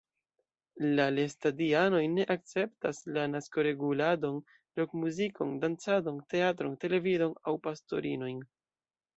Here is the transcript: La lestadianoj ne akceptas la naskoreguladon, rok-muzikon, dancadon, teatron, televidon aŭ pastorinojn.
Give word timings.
La 0.99 1.03
lestadianoj 1.17 1.99
ne 2.13 2.25
akceptas 2.35 3.01
la 3.17 3.25
naskoreguladon, 3.33 4.39
rok-muzikon, 4.81 5.55
dancadon, 5.67 6.19
teatron, 6.35 6.75
televidon 6.87 7.41
aŭ 7.53 7.59
pastorinojn. 7.69 8.43